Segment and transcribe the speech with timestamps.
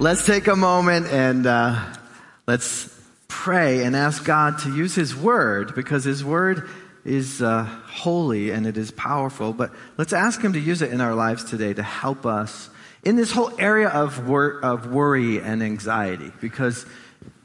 [0.00, 1.76] let's take a moment and uh,
[2.46, 2.94] let's
[3.26, 6.68] pray and ask God to use His Word because His Word
[7.04, 9.52] is uh, holy and it is powerful.
[9.52, 12.70] But let's ask Him to use it in our lives today to help us
[13.02, 16.86] in this whole area of, wor- of worry and anxiety because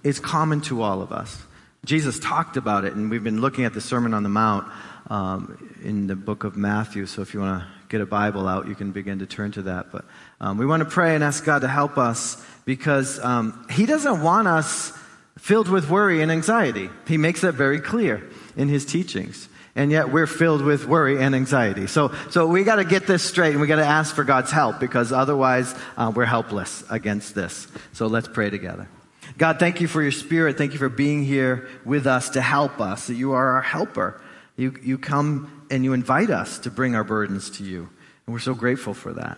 [0.03, 1.41] it's common to all of us.
[1.85, 4.71] Jesus talked about it, and we've been looking at the Sermon on the Mount
[5.09, 7.07] um, in the book of Matthew.
[7.07, 9.63] So if you want to get a Bible out, you can begin to turn to
[9.63, 9.91] that.
[9.91, 10.05] But
[10.43, 14.21] um, we want to pray and ask God to help us because um, He doesn't
[14.21, 14.91] want us
[15.37, 16.89] filled with worry and anxiety.
[17.07, 19.47] He makes that very clear in His teachings.
[19.73, 21.87] And yet we're filled with worry and anxiety.
[21.87, 24.51] So, so we got to get this straight and we got to ask for God's
[24.51, 27.69] help because otherwise uh, we're helpless against this.
[27.93, 28.89] So let's pray together.
[29.37, 30.57] God, thank you for your spirit.
[30.57, 33.07] Thank you for being here with us to help us.
[33.07, 34.21] That you are our helper.
[34.57, 37.89] You, you come and you invite us to bring our burdens to you.
[38.25, 39.37] And we're so grateful for that.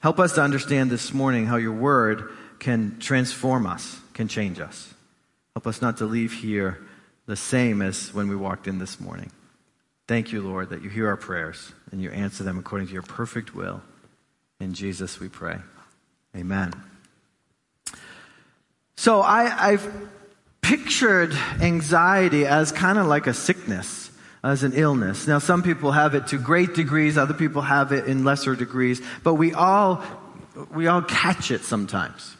[0.00, 4.94] Help us to understand this morning how your word can transform us, can change us.
[5.54, 6.78] Help us not to leave here
[7.26, 9.30] the same as when we walked in this morning.
[10.08, 13.02] Thank you, Lord, that you hear our prayers and you answer them according to your
[13.02, 13.82] perfect will.
[14.58, 15.58] In Jesus we pray.
[16.36, 16.72] Amen.
[18.96, 20.08] So I, have
[20.60, 24.09] pictured anxiety as kind of like a sickness,
[24.42, 25.26] as an illness.
[25.26, 29.02] Now, some people have it to great degrees, other people have it in lesser degrees,
[29.22, 30.02] but we all,
[30.74, 32.36] we all catch it sometimes.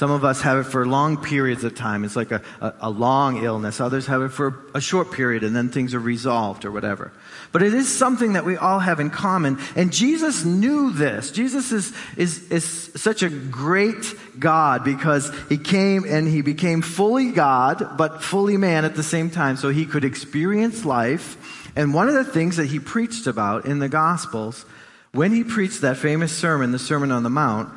[0.00, 2.04] Some of us have it for long periods of time.
[2.04, 3.82] It's like a, a, a, long illness.
[3.82, 7.12] Others have it for a short period and then things are resolved or whatever.
[7.52, 9.58] But it is something that we all have in common.
[9.76, 11.30] And Jesus knew this.
[11.30, 17.30] Jesus is, is, is such a great God because he came and he became fully
[17.30, 19.58] God, but fully man at the same time.
[19.58, 21.70] So he could experience life.
[21.76, 24.64] And one of the things that he preached about in the Gospels,
[25.12, 27.70] when he preached that famous sermon, the Sermon on the Mount,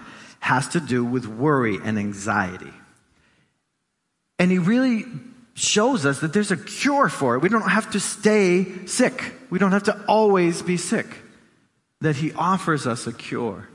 [0.43, 2.73] has to do with worry and anxiety.
[4.37, 5.05] And he really
[5.53, 7.41] shows us that there's a cure for it.
[7.41, 9.23] We don't have to stay sick.
[9.49, 11.07] We don't have to always be sick.
[12.01, 13.69] That he offers us a cure.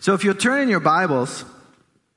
[0.00, 1.44] So if you'll turn in your Bibles,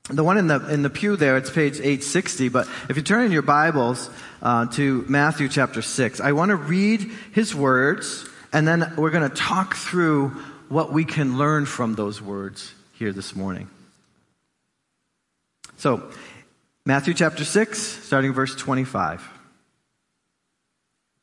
[0.08, 2.48] the one in the in the pew there, it's page 860.
[2.48, 4.08] But if you turn in your Bibles
[4.40, 7.02] uh, to Matthew chapter six, I want to read
[7.32, 10.30] his words, and then we're going to talk through
[10.70, 13.68] what we can learn from those words here this morning.
[15.76, 16.10] So,
[16.86, 19.28] Matthew chapter 6, starting verse 25.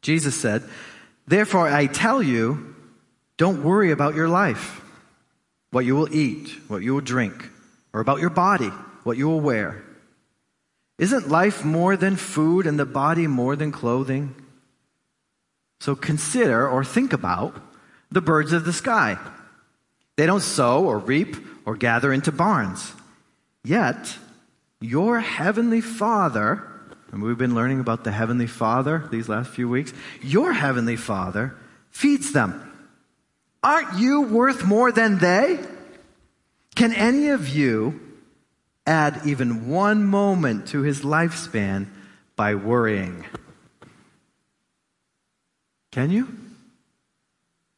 [0.01, 0.63] Jesus said,
[1.27, 2.75] Therefore I tell you,
[3.37, 4.81] don't worry about your life,
[5.71, 7.49] what you will eat, what you will drink,
[7.93, 8.69] or about your body,
[9.03, 9.83] what you will wear.
[10.97, 14.35] Isn't life more than food and the body more than clothing?
[15.79, 17.55] So consider or think about
[18.11, 19.17] the birds of the sky.
[20.17, 21.35] They don't sow or reap
[21.65, 22.93] or gather into barns.
[23.63, 24.17] Yet
[24.79, 26.63] your heavenly Father,
[27.11, 31.55] and we've been learning about the heavenly Father these last few weeks, your heavenly Father
[31.91, 32.67] feeds them.
[33.63, 35.59] Aren't you worth more than they?
[36.75, 37.99] Can any of you
[38.87, 41.87] add even one moment to his lifespan
[42.35, 43.23] by worrying?
[45.91, 46.27] Can you?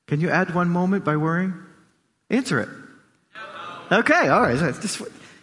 [0.08, 1.54] Can you add one moment by worrying?
[2.30, 2.70] Answer it.
[3.94, 4.58] Okay, all right.
[4.58, 5.02] Just,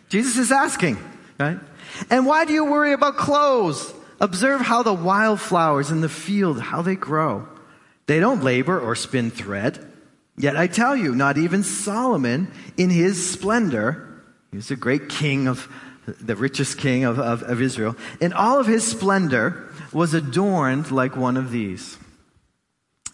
[0.08, 0.98] Jesus is asking.
[1.38, 1.58] Right?
[2.10, 3.92] And why do you worry about clothes?
[4.20, 7.48] Observe how the wildflowers in the field, how they grow.
[8.06, 9.86] They don't labor or spin thread.
[10.36, 15.46] Yet I tell you, not even Solomon in his splendor, he was a great king
[15.48, 15.68] of,
[16.20, 21.16] the richest king of, of, of Israel, in all of his splendor was adorned like
[21.16, 21.98] one of these.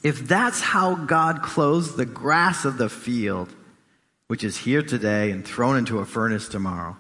[0.03, 3.53] If that's how God clothes the grass of the field,
[4.29, 6.97] which is here today and thrown into a furnace tomorrow,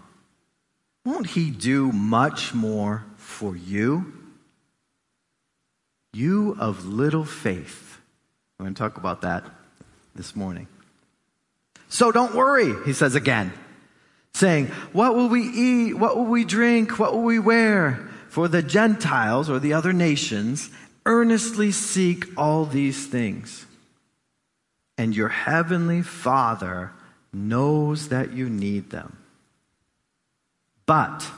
[1.04, 4.12] won't he do much more for you?
[6.12, 8.00] You of little faith.
[8.58, 9.44] I'm going to talk about that
[10.14, 10.66] this morning.
[11.88, 13.52] So don't worry, he says again,
[14.34, 15.94] saying, What will we eat?
[15.94, 16.98] What will we drink?
[16.98, 18.08] What will we wear?
[18.28, 20.70] For the Gentiles or the other nations
[21.04, 23.66] earnestly seek all these things.
[24.98, 26.90] And your heavenly Father
[27.36, 29.16] knows that you need them.
[30.86, 31.28] But,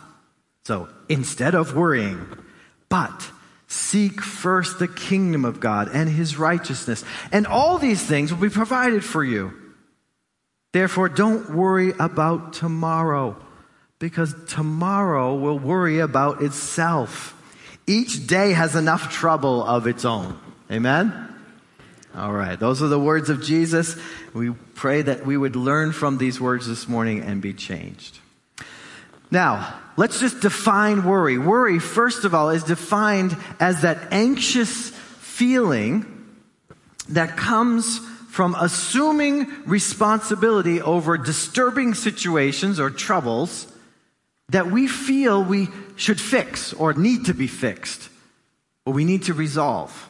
[0.65, 2.27] so instead of worrying,
[2.89, 3.31] but
[3.67, 8.49] seek first the kingdom of God and his righteousness, and all these things will be
[8.49, 9.53] provided for you.
[10.73, 13.37] Therefore, don't worry about tomorrow,
[13.99, 17.35] because tomorrow will worry about itself.
[17.87, 20.39] Each day has enough trouble of its own.
[20.71, 21.28] Amen?
[22.17, 23.97] All right, those are the words of Jesus.
[24.33, 28.19] We pray that we would learn from these words this morning and be changed.
[29.31, 31.39] Now, let's just define worry.
[31.39, 36.07] Worry, first of all, is defined as that anxious feeling
[37.11, 37.99] that comes
[38.31, 43.71] from assuming responsibility over disturbing situations or troubles
[44.51, 48.09] that we feel we should fix or need to be fixed
[48.87, 50.09] or we need to resolve.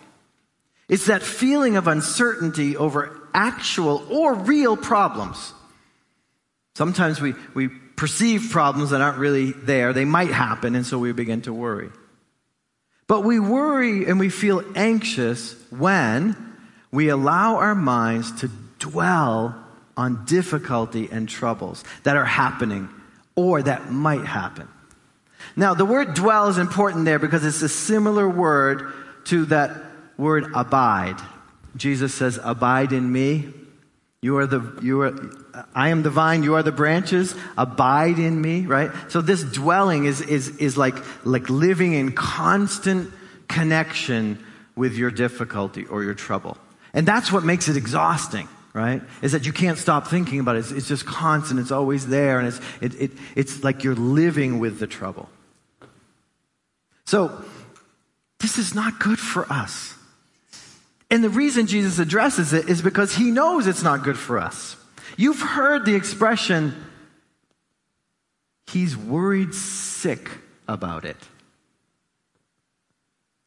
[0.88, 5.52] It's that feeling of uncertainty over actual or real problems.
[6.74, 9.92] Sometimes we, we perceive problems that aren't really there.
[9.92, 11.90] They might happen, and so we begin to worry.
[13.06, 16.36] But we worry and we feel anxious when
[16.92, 19.56] we allow our minds to dwell
[19.96, 22.88] on difficulty and troubles that are happening
[23.34, 24.68] or that might happen.
[25.56, 28.92] Now, the word dwell is important there because it's a similar word
[29.24, 29.87] to that
[30.18, 31.18] word abide.
[31.76, 33.48] Jesus says, Abide in me.
[34.20, 35.14] You are the, you are,
[35.76, 37.36] I am the vine, you are the branches.
[37.56, 38.90] Abide in me, right?
[39.08, 43.12] So this dwelling is, is, is like, like living in constant
[43.46, 44.44] connection
[44.74, 46.56] with your difficulty or your trouble.
[46.92, 49.02] And that's what makes it exhausting, right?
[49.22, 50.60] Is that you can't stop thinking about it.
[50.60, 51.60] It's, it's just constant.
[51.60, 52.40] It's always there.
[52.40, 55.28] And it's, it, it, it's like you're living with the trouble.
[57.04, 57.44] So,
[58.40, 59.94] this is not good for us.
[61.10, 64.76] And the reason Jesus addresses it is because he knows it's not good for us.
[65.16, 66.74] You've heard the expression,
[68.66, 70.30] he's worried sick
[70.68, 71.16] about it.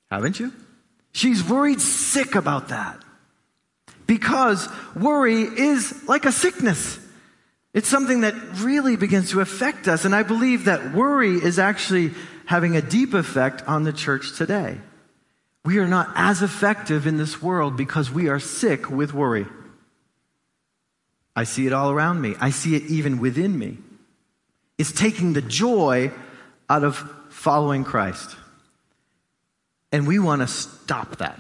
[0.10, 0.52] Haven't you?
[1.14, 3.02] She's worried sick about that.
[4.08, 7.00] Because worry is like a sickness.
[7.74, 10.04] It's something that really begins to affect us.
[10.04, 12.12] And I believe that worry is actually
[12.46, 14.78] having a deep effect on the church today.
[15.64, 19.46] We are not as effective in this world because we are sick with worry.
[21.36, 22.36] I see it all around me.
[22.40, 23.78] I see it even within me.
[24.78, 26.12] It's taking the joy
[26.70, 26.98] out of
[27.30, 28.36] following Christ.
[29.92, 31.40] And we want to stop that.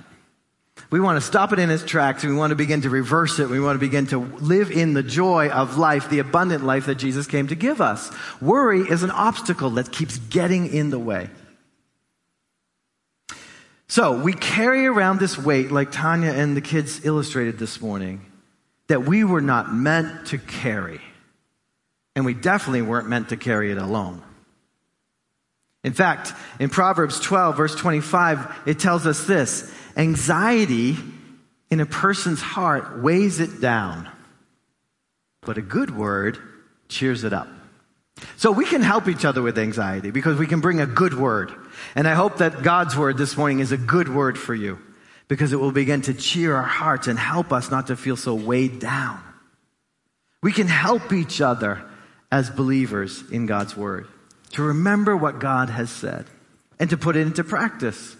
[0.89, 3.49] We want to stop it in its tracks we want to begin to reverse it.
[3.49, 6.95] We want to begin to live in the joy of life, the abundant life that
[6.95, 8.11] Jesus came to give us.
[8.41, 11.29] Worry is an obstacle that keeps getting in the way.
[13.91, 18.25] So we carry around this weight, like Tanya and the kids illustrated this morning,
[18.87, 21.01] that we were not meant to carry.
[22.15, 24.23] And we definitely weren't meant to carry it alone.
[25.83, 30.95] In fact, in Proverbs 12, verse 25, it tells us this anxiety
[31.69, 34.07] in a person's heart weighs it down,
[35.41, 36.37] but a good word
[36.87, 37.49] cheers it up.
[38.37, 41.51] So we can help each other with anxiety because we can bring a good word.
[41.95, 44.79] And I hope that God's word this morning is a good word for you
[45.27, 48.33] because it will begin to cheer our hearts and help us not to feel so
[48.33, 49.21] weighed down.
[50.41, 51.81] We can help each other
[52.31, 54.07] as believers in God's word
[54.51, 56.25] to remember what God has said
[56.79, 58.15] and to put it into practice.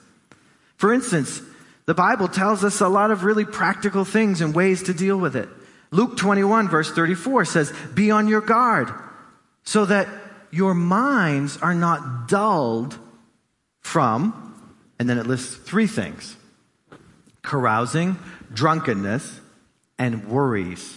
[0.78, 1.42] For instance,
[1.86, 5.36] the Bible tells us a lot of really practical things and ways to deal with
[5.36, 5.50] it.
[5.92, 8.90] Luke 21, verse 34 says, Be on your guard
[9.64, 10.08] so that
[10.52, 12.98] your minds are not dulled
[13.82, 14.56] from,
[15.00, 16.36] and then it lists three things
[17.44, 18.18] carousing,
[18.54, 19.40] drunkenness,
[19.98, 20.96] and worries.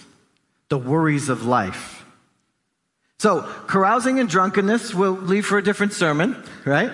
[0.68, 2.04] The worries of life.
[3.18, 6.90] So, carousing and drunkenness will leave for a different sermon, right?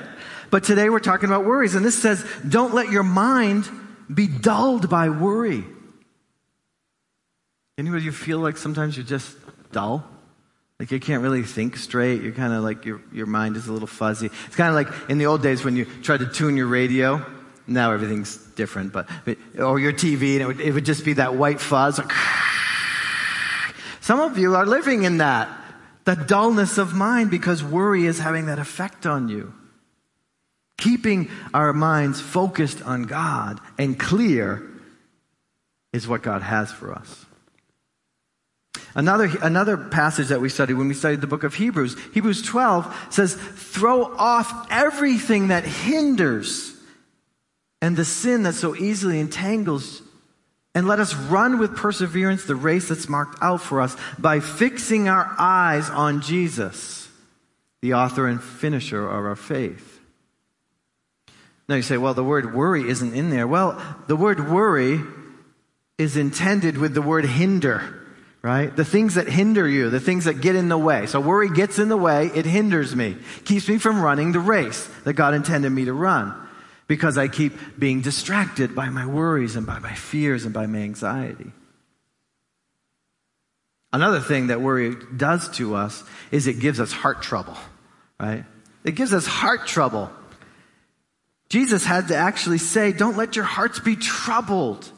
[0.50, 1.74] But today we're talking about worries.
[1.74, 3.68] And this says, don't let your mind
[4.12, 5.64] be dulled by worry.
[7.78, 9.34] Anybody feel like sometimes you're just
[9.72, 10.04] dull?
[10.80, 12.22] Like you can't really think straight.
[12.22, 14.30] You're kind of like your, your mind is a little fuzzy.
[14.46, 17.24] It's kind of like in the old days when you tried to tune your radio.
[17.66, 19.06] Now everything's different, but,
[19.58, 22.00] or your TV, and it would, it would just be that white fuzz.
[24.00, 25.54] Some of you are living in that
[26.06, 29.52] the dullness of mind because worry is having that effect on you.
[30.78, 34.66] Keeping our minds focused on God and clear
[35.92, 37.26] is what God has for us.
[38.94, 43.08] Another, another passage that we studied when we studied the book of Hebrews, Hebrews 12
[43.10, 46.74] says, throw off everything that hinders
[47.80, 50.02] and the sin that so easily entangles
[50.74, 55.08] and let us run with perseverance the race that's marked out for us by fixing
[55.08, 57.08] our eyes on Jesus,
[57.82, 60.00] the author and finisher of our faith.
[61.68, 63.46] Now you say, well, the word worry isn't in there.
[63.46, 65.00] Well, the word worry
[65.98, 67.99] is intended with the word hinder,
[68.42, 68.74] right?
[68.74, 71.06] The things that hinder you, the things that get in the way.
[71.06, 74.86] So worry gets in the way, it hinders me, keeps me from running the race
[75.04, 76.34] that God intended me to run
[76.86, 80.78] because I keep being distracted by my worries and by my fears and by my
[80.78, 81.52] anxiety.
[83.92, 87.56] Another thing that worry does to us is it gives us heart trouble,
[88.18, 88.44] right?
[88.84, 90.10] It gives us heart trouble.
[91.48, 94.88] Jesus had to actually say, don't let your hearts be troubled.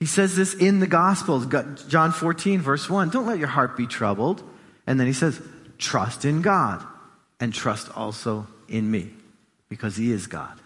[0.00, 1.46] He says this in the Gospels,
[1.88, 3.10] John 14, verse 1.
[3.10, 4.42] Don't let your heart be troubled.
[4.86, 5.40] And then he says,
[5.78, 6.84] trust in God
[7.40, 9.10] and trust also in me
[9.68, 10.60] because he is God.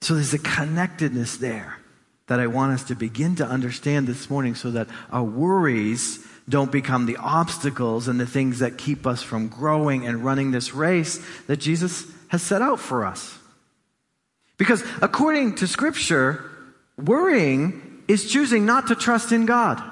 [0.00, 1.78] So there's a connectedness there
[2.26, 6.70] that I want us to begin to understand this morning so that our worries don't
[6.70, 11.24] become the obstacles and the things that keep us from growing and running this race
[11.46, 13.38] that Jesus has set out for us.
[14.56, 16.50] Because according to Scripture,
[16.96, 19.82] worrying is choosing not to trust in God.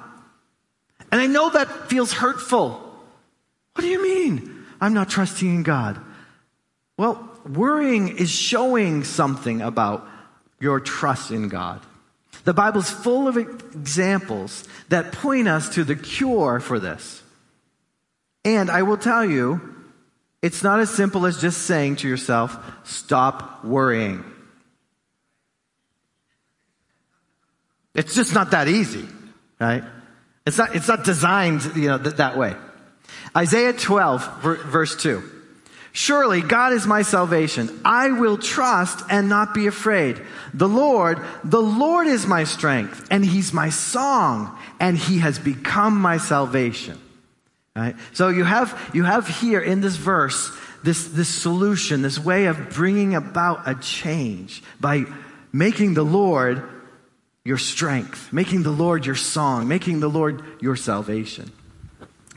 [1.11, 2.71] And I know that feels hurtful.
[3.75, 4.65] What do you mean?
[4.81, 6.01] I'm not trusting in God.
[6.97, 10.09] Well, worrying is showing something about
[10.61, 11.81] your trust in God.
[12.45, 17.23] The Bible's full of examples that point us to the cure for this.
[18.45, 19.75] And I will tell you,
[20.43, 24.25] it's not as simple as just saying to yourself, stop worrying.
[27.95, 29.07] It's just not that easy,
[29.61, 29.85] right?
[30.47, 32.55] It's not, it's not designed, you know, th- that way.
[33.37, 35.23] Isaiah 12, verse 2.
[35.93, 37.81] Surely God is my salvation.
[37.85, 40.21] I will trust and not be afraid.
[40.53, 45.97] The Lord, the Lord is my strength and he's my song and he has become
[45.97, 46.99] my salvation.
[47.77, 47.95] Right?
[48.13, 50.51] So you have, you have here in this verse,
[50.83, 55.05] this, this solution, this way of bringing about a change by
[55.53, 56.69] making the Lord
[57.45, 61.53] your strength, making the Lord your song, making the Lord your salvation.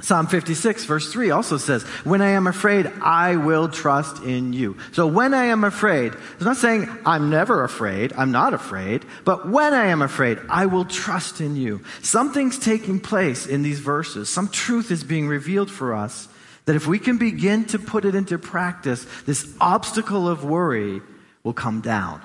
[0.02, 4.78] Psalm 56 verse 3 also says, when I am afraid, I will trust in you.
[4.92, 9.50] So when I am afraid, it's not saying I'm never afraid, I'm not afraid, but
[9.50, 11.82] when I am afraid, I will trust in you.
[12.02, 14.30] Something's taking place in these verses.
[14.30, 16.28] Some truth is being revealed for us
[16.66, 21.02] that if we can begin to put it into practice, this obstacle of worry
[21.44, 22.22] will come down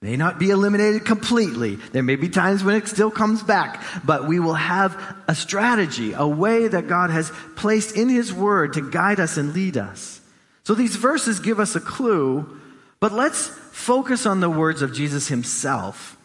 [0.00, 1.76] may not be eliminated completely.
[1.76, 6.12] There may be times when it still comes back, but we will have a strategy,
[6.12, 10.20] a way that God has placed in His Word to guide us and lead us.
[10.62, 12.60] So these verses give us a clue,
[13.00, 16.16] but let's focus on the words of Jesus Himself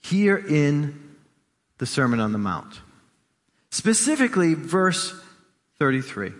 [0.00, 1.16] here in
[1.78, 2.80] the Sermon on the Mount.
[3.70, 5.14] Specifically, verse
[5.78, 6.32] 33.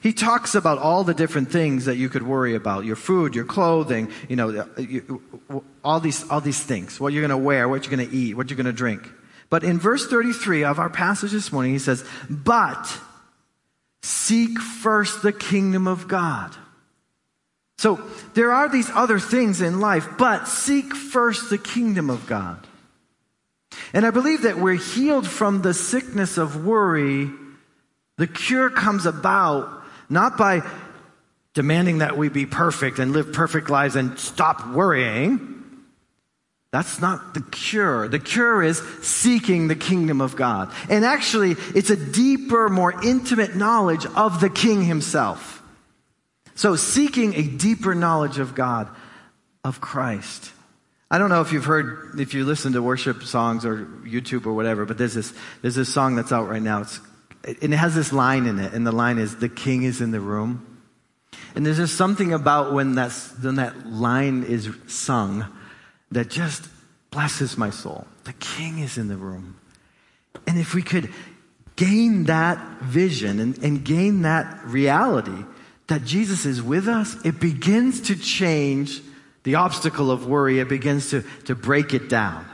[0.00, 3.44] He talks about all the different things that you could worry about your food, your
[3.44, 7.84] clothing, you know, uh, all these, all these things what you're going to wear, what
[7.84, 9.08] you're going to eat, what you're going to drink.
[9.50, 12.98] But in verse 33 of our passage this morning, he says, But
[14.02, 16.54] seek first the kingdom of God.
[17.78, 18.00] So
[18.34, 22.66] there are these other things in life, but seek first the kingdom of God.
[23.92, 27.30] And I believe that we're healed from the sickness of worry
[28.18, 30.62] the cure comes about not by
[31.54, 35.48] demanding that we be perfect and live perfect lives and stop worrying.
[36.72, 38.08] That's not the cure.
[38.08, 40.72] The cure is seeking the kingdom of God.
[40.88, 45.62] And actually, it's a deeper, more intimate knowledge of the king himself.
[46.54, 48.88] So, seeking a deeper knowledge of God,
[49.64, 50.50] of Christ.
[51.10, 54.54] I don't know if you've heard, if you listen to worship songs or YouTube or
[54.54, 56.80] whatever, but there's this, there's this song that's out right now.
[56.80, 57.00] It's
[57.44, 60.10] and it has this line in it, and the line is, The king is in
[60.10, 60.80] the room.
[61.54, 65.46] And there's just something about when, that's, when that line is sung
[66.10, 66.68] that just
[67.10, 68.06] blesses my soul.
[68.24, 69.58] The king is in the room.
[70.46, 71.10] And if we could
[71.76, 75.44] gain that vision and, and gain that reality
[75.88, 79.02] that Jesus is with us, it begins to change
[79.42, 80.58] the obstacle of worry.
[80.58, 82.46] It begins to, to break it down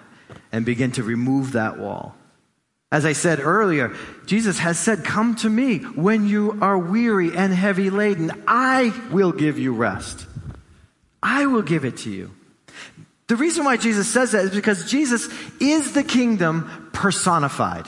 [0.50, 2.16] and begin to remove that wall.
[2.90, 3.94] As I said earlier,
[4.26, 8.32] Jesus has said, Come to me when you are weary and heavy laden.
[8.46, 10.26] I will give you rest.
[11.22, 12.30] I will give it to you.
[13.26, 15.28] The reason why Jesus says that is because Jesus
[15.60, 17.86] is the kingdom personified.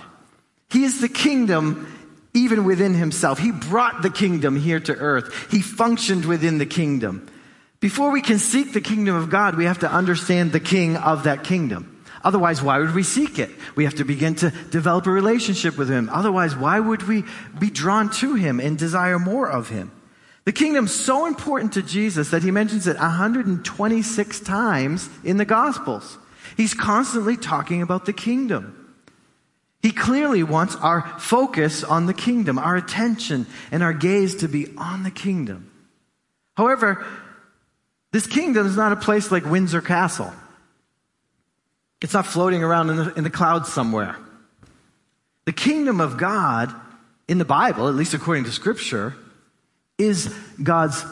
[0.69, 1.97] He is the kingdom
[2.35, 3.39] even within himself.
[3.39, 5.51] He brought the kingdom here to earth.
[5.51, 7.27] He functioned within the kingdom.
[7.81, 11.25] Before we can seek the kingdom of God, we have to understand the king of
[11.25, 12.00] that kingdom.
[12.23, 13.51] Otherwise, why would we seek it?
[13.77, 16.11] We have to begin to develop a relationship with Him.
[16.13, 17.25] Otherwise, why would we
[17.59, 19.91] be drawn to Him and desire more of Him?
[20.45, 26.19] The kingdom's so important to Jesus that He mentions it 126 times in the Gospels.
[26.57, 28.77] He's constantly talking about the kingdom.
[29.83, 34.75] He clearly wants our focus on the kingdom, our attention and our gaze to be
[34.77, 35.71] on the kingdom.
[36.55, 37.03] However,
[38.13, 40.33] this kingdom is not a place like Windsor Castle.
[42.01, 44.17] It's not floating around in the, in the clouds somewhere.
[45.45, 46.75] The kingdom of God
[47.29, 49.15] in the Bible, at least according to scripture,
[49.99, 51.05] is God's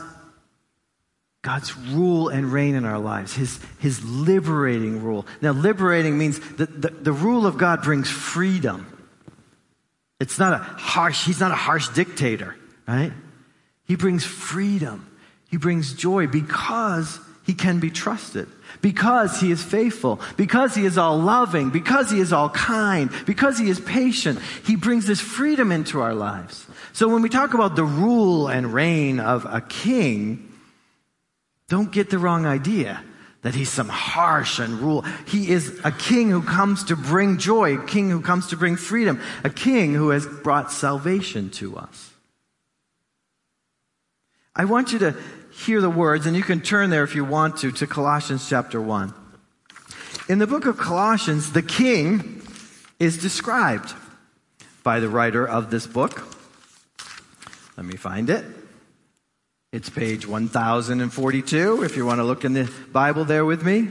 [1.42, 5.24] God's rule and reign in our lives, his, his liberating rule.
[5.40, 8.86] Now, liberating means that the, the rule of God brings freedom.
[10.20, 12.56] It's not a harsh, he's not a harsh dictator,
[12.88, 13.12] right?
[13.84, 15.06] He brings freedom.
[15.48, 18.48] He brings joy because he can be trusted,
[18.80, 23.58] because he is faithful, because he is all loving, because he is all kind, because
[23.58, 24.38] he is patient.
[24.64, 26.66] He brings this freedom into our lives.
[26.92, 30.52] So when we talk about the rule and reign of a king,
[31.68, 33.02] don't get the wrong idea
[33.42, 35.02] that he's some harsh and rule.
[35.26, 38.76] He is a king who comes to bring joy, a king who comes to bring
[38.76, 42.12] freedom, a king who has brought salvation to us.
[44.56, 45.16] I want you to
[45.58, 48.80] hear the words, and you can turn there if you want to, to Colossians chapter
[48.80, 49.12] 1.
[50.28, 52.42] In the book of Colossians, the king
[52.98, 53.92] is described
[54.82, 56.22] by the writer of this book.
[57.76, 58.44] Let me find it.
[59.72, 63.88] It's page 1042 if you want to look in the Bible there with me.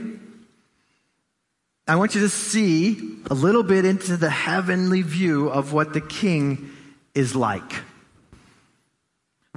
[1.86, 6.00] I want you to see a little bit into the heavenly view of what the
[6.00, 6.70] king
[7.14, 7.72] is like.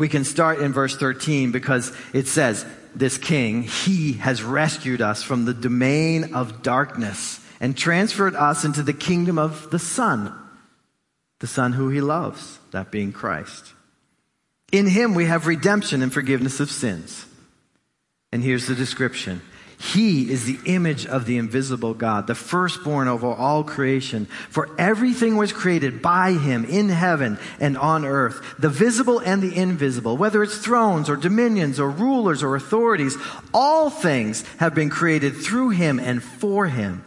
[0.02, 2.66] We can start in verse 13 because it says,
[2.96, 8.82] This king, he has rescued us from the domain of darkness and transferred us into
[8.82, 10.34] the kingdom of the Son,
[11.38, 13.74] the Son who he loves, that being Christ.
[14.72, 17.28] In him we have redemption and forgiveness of sins.
[18.32, 19.44] And here's the description.
[19.82, 24.28] He is the image of the invisible God, the firstborn over all creation.
[24.50, 29.56] For everything was created by him in heaven and on earth, the visible and the
[29.56, 33.18] invisible, whether it's thrones or dominions or rulers or authorities,
[33.56, 37.04] all things have been created through him and for him.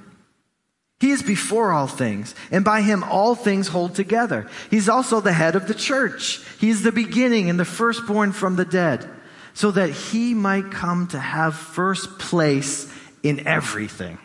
[0.98, 4.48] He is before all things, and by him all things hold together.
[4.68, 6.40] He's also the head of the church.
[6.58, 9.08] He is the beginning and the firstborn from the dead,
[9.54, 14.18] so that he might come to have first place in everything.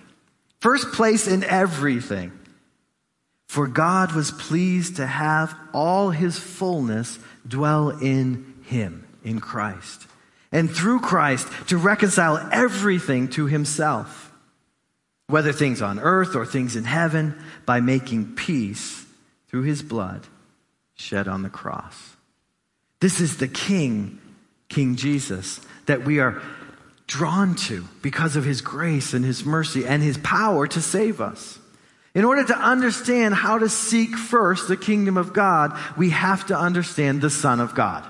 [0.59, 2.31] First place in everything.
[3.47, 10.05] For God was pleased to have all his fullness dwell in him, in Christ.
[10.51, 14.29] And through Christ to reconcile everything to himself
[15.29, 19.05] whether things on earth or things in heaven, by making peace
[19.47, 20.25] through his blood
[20.95, 22.15] shed on the cross.
[22.99, 24.18] This is the King,
[24.69, 26.41] King Jesus, that we are
[27.07, 31.59] drawn to because of his grace and his mercy and his power to save us.
[32.13, 36.57] In order to understand how to seek first the kingdom of God, we have to
[36.57, 38.05] understand the Son of God.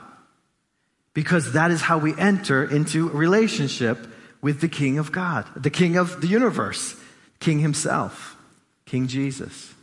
[1.13, 3.98] Because that is how we enter into relationship
[4.41, 6.95] with the King of God, the King of the universe,
[7.39, 8.38] King himself,
[8.86, 9.74] King Jesus.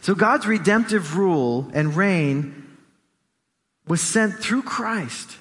[0.00, 2.66] So God's redemptive rule and reign
[3.86, 5.36] was sent through Christ,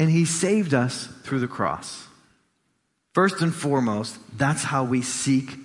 [0.00, 2.08] and he saved us through the cross.
[3.12, 5.58] First and foremost, that's how we seek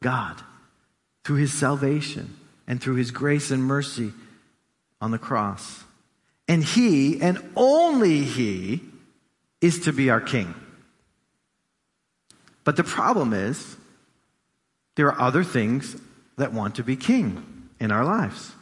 [0.00, 0.40] God
[1.24, 2.36] through his salvation
[2.68, 4.12] and through his grace and mercy
[5.00, 5.82] on the cross.
[6.46, 8.80] And he, and only he,
[9.60, 10.54] is to be our king.
[12.62, 13.76] But the problem is,
[14.94, 15.96] there are other things
[16.36, 18.52] that want to be king in our lives.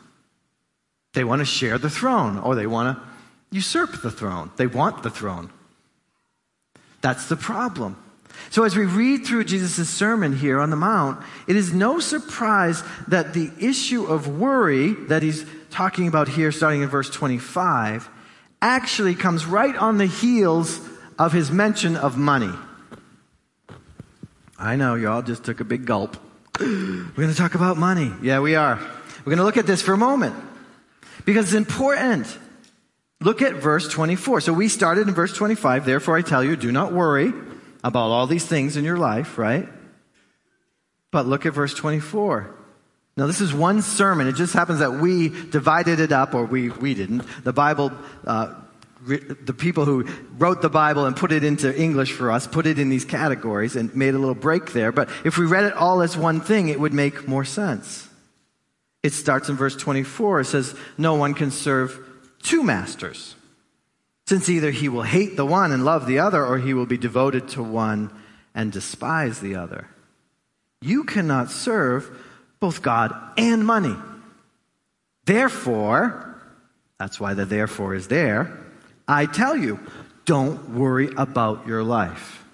[1.12, 3.11] They want to share the throne, or they want to
[3.52, 4.50] usurp the throne.
[4.56, 5.50] They want the throne.
[7.00, 7.96] That's the problem.
[8.50, 12.82] So, as we read through Jesus' sermon here on the Mount, it is no surprise
[13.08, 18.08] that the issue of worry that he's talking about here, starting in verse 25,
[18.60, 20.80] actually comes right on the heels
[21.18, 22.52] of his mention of money.
[24.58, 26.16] I know, y'all just took a big gulp.
[26.60, 28.12] We're going to talk about money.
[28.22, 28.76] Yeah, we are.
[28.76, 30.36] We're going to look at this for a moment
[31.24, 32.26] because it's important.
[33.22, 34.40] Look at verse 24.
[34.42, 35.84] So we started in verse 25.
[35.84, 37.32] Therefore, I tell you, do not worry
[37.84, 39.68] about all these things in your life, right?
[41.10, 42.54] But look at verse 24.
[43.16, 44.26] Now, this is one sermon.
[44.26, 47.24] It just happens that we divided it up, or we, we didn't.
[47.44, 47.92] The Bible
[48.26, 48.54] uh,
[49.04, 50.06] the people who
[50.38, 53.74] wrote the Bible and put it into English for us put it in these categories
[53.74, 54.92] and made a little break there.
[54.92, 58.08] But if we read it all as one thing, it would make more sense.
[59.02, 60.40] It starts in verse 24.
[60.40, 61.98] It says, No one can serve
[62.42, 63.34] two masters,
[64.26, 66.98] since either he will hate the one and love the other, or he will be
[66.98, 68.10] devoted to one
[68.54, 69.88] and despise the other.
[70.80, 72.10] You cannot serve
[72.60, 73.96] both God and money.
[75.24, 76.40] Therefore,
[76.98, 78.58] that's why the therefore is there.
[79.06, 79.80] I tell you,
[80.24, 82.44] don't worry about your life.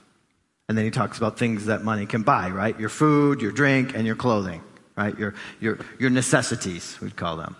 [0.68, 2.78] And then he talks about things that money can buy, right?
[2.78, 4.62] Your food, your drink, and your clothing,
[4.96, 5.18] right?
[5.18, 7.56] Your, your, your necessities, we'd call them.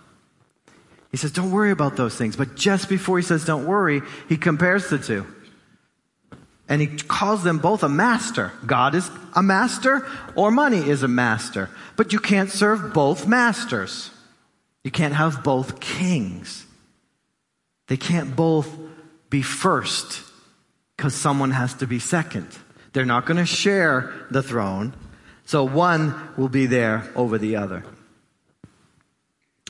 [1.11, 2.35] He says, don't worry about those things.
[2.35, 5.25] But just before he says, don't worry, he compares the two.
[6.67, 8.51] And he calls them both a master.
[8.65, 11.69] God is a master, or money is a master.
[11.95, 14.11] But you can't serve both masters.
[14.83, 16.65] You can't have both kings.
[17.87, 18.69] They can't both
[19.31, 20.21] be first
[20.95, 22.47] because someone has to be second.
[22.93, 24.93] They're not going to share the throne,
[25.45, 27.83] so one will be there over the other.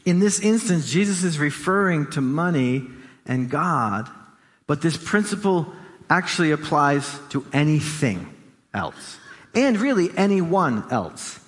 [0.06, 2.88] In this instance, Jesus is referring to money
[3.26, 4.10] and God,
[4.68, 5.72] but this principle
[6.10, 8.34] actually applies to anything
[8.74, 9.18] else,
[9.54, 11.40] and really anyone else.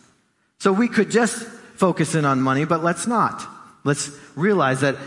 [0.60, 1.44] So we could just
[1.76, 3.48] focus in on money, but let's not.
[3.84, 4.98] Let's realize that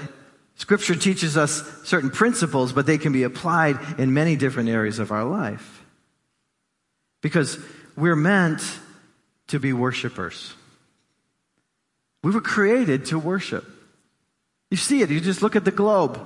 [0.57, 5.13] Scripture teaches us certain principles, but they can be applied in many different areas of
[5.13, 5.85] our life.
[7.21, 7.59] Because
[7.97, 8.63] we're meant
[9.49, 10.55] to be worshipers.
[12.25, 13.65] We were created to worship.
[14.71, 16.19] You see it, you just look at the globe.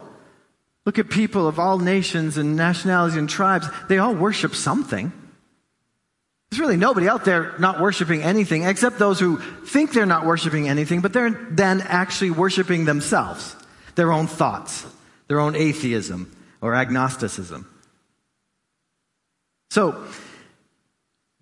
[0.86, 3.66] Look at people of all nations and nationalities and tribes.
[3.88, 5.12] They all worship something.
[6.48, 10.68] There's really nobody out there not worshiping anything except those who think they're not worshiping
[10.68, 13.54] anything, but they're then actually worshiping themselves,
[13.96, 14.86] their own thoughts,
[15.26, 17.68] their own atheism or agnosticism.
[19.70, 20.06] So,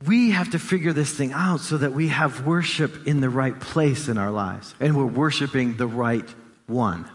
[0.05, 3.59] we have to figure this thing out so that we have worship in the right
[3.59, 6.29] place in our lives and we're worshiping the right
[6.67, 7.09] one.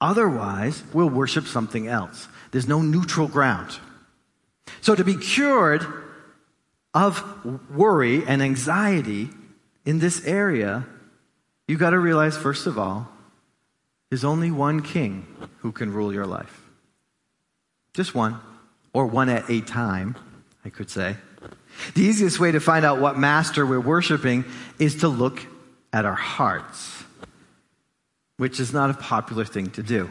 [0.00, 2.28] Otherwise, we'll worship something else.
[2.50, 3.78] There's no neutral ground.
[4.80, 5.86] So, to be cured
[6.92, 9.30] of worry and anxiety
[9.84, 10.86] in this area,
[11.68, 13.08] you've got to realize, first of all,
[14.10, 15.26] there's only one king
[15.58, 16.62] who can rule your life.
[17.94, 18.38] Just one,
[18.92, 20.16] or one at a time,
[20.64, 21.16] I could say.
[21.94, 24.44] The easiest way to find out what master we're worshiping
[24.78, 25.46] is to look
[25.92, 27.04] at our hearts,
[28.36, 30.10] which is not a popular thing to do.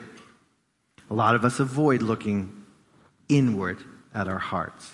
[1.09, 2.65] A lot of us avoid looking
[3.29, 4.91] inward at our hearts.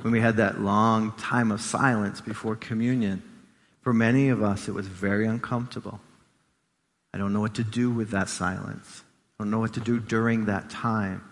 [0.00, 3.22] When we had that long time of silence before communion,
[3.82, 6.00] for many of us, it was very uncomfortable.
[7.14, 9.02] I don't know what to do with that silence.
[9.38, 11.22] I don't know what to do during that time.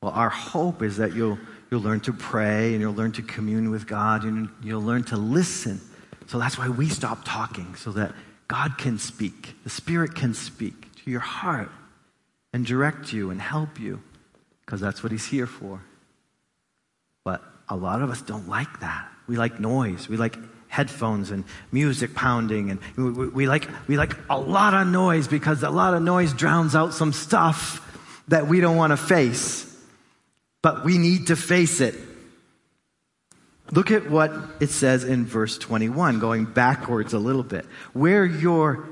[0.00, 1.38] Well, our hope is that you'll
[1.74, 5.16] You'll learn to pray and you'll learn to commune with God and you'll learn to
[5.16, 5.80] listen.
[6.28, 8.12] So that's why we stop talking, so that
[8.46, 9.56] God can speak.
[9.64, 11.72] The Spirit can speak to your heart
[12.52, 14.00] and direct you and help you,
[14.64, 15.82] because that's what He's here for.
[17.24, 19.08] But a lot of us don't like that.
[19.26, 20.08] We like noise.
[20.08, 24.74] We like headphones and music pounding and we, we, we, like we like a lot
[24.74, 27.80] of noise because a lot of noise drowns out some stuff
[28.28, 29.73] that we don't want to face
[30.64, 31.94] but we need to face it.
[33.70, 37.66] Look at what it says in verse 21, going backwards a little bit.
[37.92, 38.88] Where your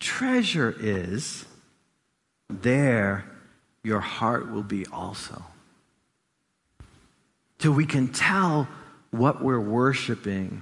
[0.00, 1.44] treasure is,
[2.50, 3.24] there
[3.84, 5.44] your heart will be also.
[7.58, 8.66] Till we can tell
[9.12, 10.60] what we're worshiping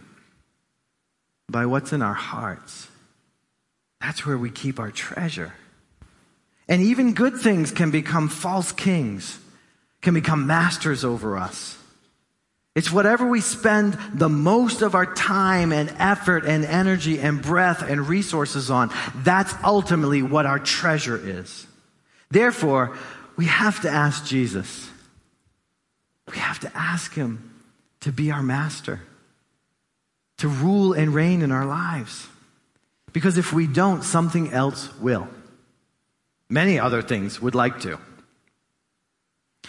[1.48, 2.88] by what's in our hearts.
[4.02, 5.54] That's where we keep our treasure.
[6.68, 9.38] And even good things can become false kings
[10.00, 11.76] can become masters over us.
[12.74, 17.82] It's whatever we spend the most of our time and effort and energy and breath
[17.82, 18.90] and resources on.
[19.16, 21.66] That's ultimately what our treasure is.
[22.30, 22.96] Therefore,
[23.36, 24.88] we have to ask Jesus.
[26.30, 27.60] We have to ask Him
[28.00, 29.00] to be our master,
[30.38, 32.28] to rule and reign in our lives.
[33.12, 35.28] Because if we don't, something else will.
[36.48, 37.98] Many other things would like to.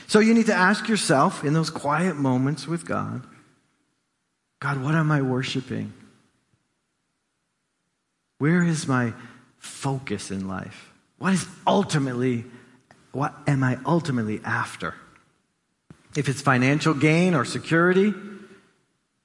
[0.07, 3.25] So you need to ask yourself in those quiet moments with God
[4.59, 5.91] God, what am I worshiping?
[8.37, 9.13] Where is my
[9.57, 10.91] focus in life?
[11.17, 12.45] What is ultimately,
[13.11, 14.93] what am I ultimately after?
[16.15, 18.13] If it's financial gain or security,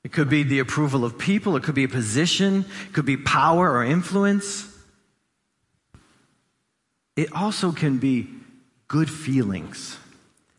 [0.04, 3.16] it could be the approval of people, it could be a position, it could be
[3.16, 4.66] power or influence.
[7.16, 8.28] It also can be
[8.88, 9.98] good feelings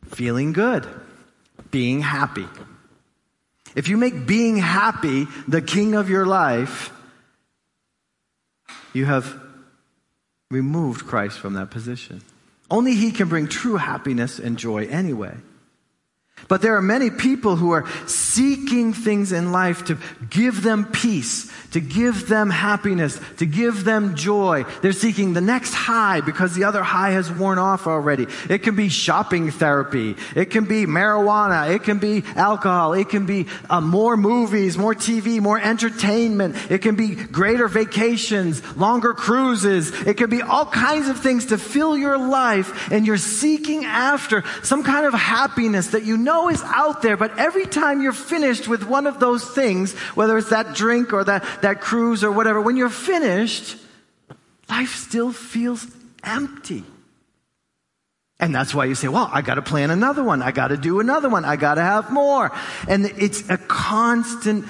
[0.09, 0.87] feeling good,
[1.71, 2.47] being happy.
[3.75, 6.91] If you make being happy the king of your life,
[8.93, 9.39] you have
[10.49, 12.21] removed Christ from that position.
[12.71, 15.35] Only He can bring true happiness and joy anyway.
[16.47, 19.97] But there are many people who are seeking things in life to
[20.29, 24.63] give them peace, to give them happiness, to give them joy.
[24.81, 28.27] They're seeking the next high because the other high has worn off already.
[28.49, 30.15] It can be shopping therapy.
[30.35, 31.75] It can be marijuana.
[31.75, 32.93] It can be alcohol.
[32.93, 36.55] It can be uh, more movies, more TV, more entertainment.
[36.71, 39.91] It can be greater vacations, longer cruises.
[40.03, 44.43] It can be all kinds of things to fill your life and you're seeking after
[44.63, 47.17] some kind of happiness that you know is out there.
[47.17, 51.23] But every time you're finished with one of those things, whether it's that drink or
[51.23, 53.77] that that cruise or whatever, when you're finished,
[54.69, 55.87] life still feels
[56.23, 56.83] empty.
[58.39, 60.43] And that's why you say, well, I got to plan another one.
[60.43, 61.43] I got to do another one.
[61.43, 62.51] I got to have more.
[62.87, 64.65] And it's a constant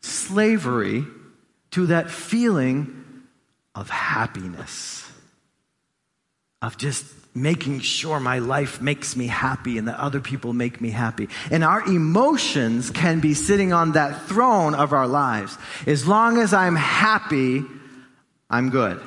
[0.00, 1.04] slavery
[1.72, 3.04] to that feeling
[3.74, 5.08] of happiness,
[6.60, 10.90] of just making sure my life makes me happy and that other people make me
[10.90, 11.28] happy.
[11.50, 15.56] And our emotions can be sitting on that throne of our lives.
[15.86, 17.62] As long as I'm happy,
[18.50, 19.00] I'm good.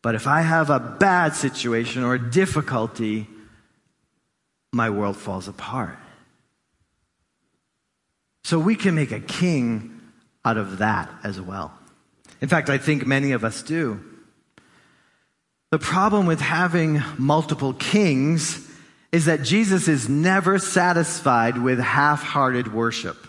[0.00, 3.26] But if I have a bad situation or difficulty,
[4.72, 5.98] my world falls apart.
[8.44, 10.00] So we can make a king
[10.44, 11.74] out of that as well.
[12.40, 14.02] In fact, I think many of us do.
[15.70, 18.66] The problem with having multiple kings
[19.12, 23.26] is that Jesus is never satisfied with half hearted worship.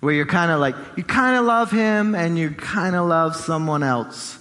[0.00, 3.34] Where you're kind of like, you kind of love him and you kind of love
[3.34, 4.38] someone else.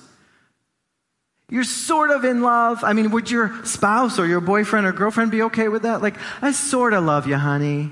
[1.49, 2.83] You're sort of in love.
[2.83, 6.01] I mean, would your spouse or your boyfriend or girlfriend be okay with that?
[6.03, 7.89] Like, I sort of love you, honey,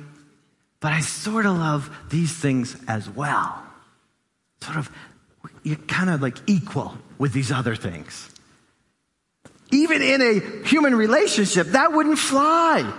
[0.79, 3.63] but I sort of love these things as well.
[4.61, 4.91] Sort of,
[5.63, 8.29] you're kind of like equal with these other things.
[9.75, 12.91] Even in a human relationship, that wouldn't fly.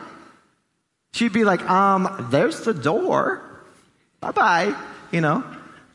[1.15, 3.43] She'd be like, um, there's the door.
[4.21, 4.77] Bye bye.
[5.11, 5.43] You know,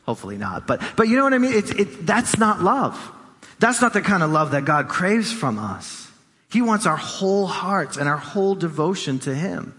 [0.04, 0.66] hopefully not.
[0.66, 1.52] But, but you know what I mean?
[1.52, 2.98] It's, it, that's not love.
[3.60, 6.10] That's not the kind of love that God craves from us.
[6.50, 9.78] He wants our whole hearts and our whole devotion to Him.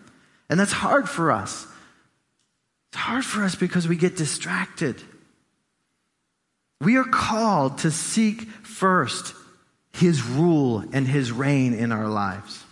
[0.49, 1.67] And that's hard for us.
[2.91, 5.01] It's hard for us because we get distracted.
[6.79, 9.35] We are called to seek first
[9.93, 12.63] his rule and his reign in our lives.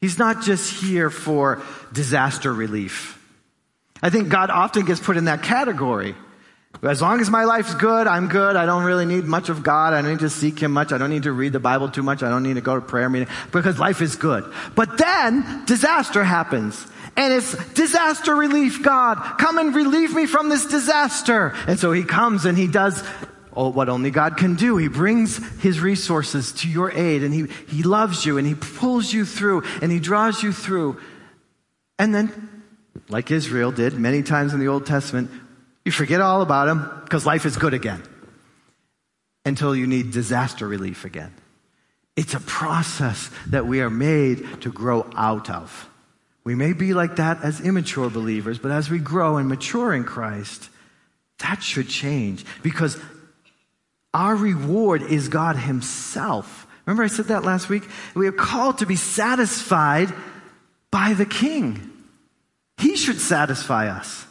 [0.00, 3.14] He's not just here for disaster relief.
[4.02, 6.14] I think God often gets put in that category.
[6.82, 8.54] As long as my life's good, I'm good.
[8.54, 9.94] I don't really need much of God.
[9.94, 10.92] I don't need to seek Him much.
[10.92, 12.22] I don't need to read the Bible too much.
[12.22, 14.44] I don't need to go to prayer meeting because life is good.
[14.76, 16.86] But then disaster happens.
[17.16, 19.16] And it's disaster relief, God.
[19.38, 21.52] Come and relieve me from this disaster.
[21.66, 23.02] And so He comes and He does
[23.66, 24.76] what only God can do.
[24.76, 29.12] He brings His resources to your aid and He, he loves you and He pulls
[29.12, 31.00] you through and He draws you through.
[31.98, 32.62] And then,
[33.08, 35.30] like Israel did many times in the Old Testament,
[35.84, 38.02] you forget all about Him because life is good again
[39.44, 41.34] until you need disaster relief again.
[42.16, 45.88] It's a process that we are made to grow out of.
[46.44, 50.04] We may be like that as immature believers, but as we grow and mature in
[50.04, 50.70] Christ,
[51.40, 52.98] that should change because
[54.18, 56.66] our reward is God Himself.
[56.84, 57.84] Remember, I said that last week?
[58.16, 60.12] We are called to be satisfied
[60.90, 61.88] by the King.
[62.78, 64.26] He should satisfy us.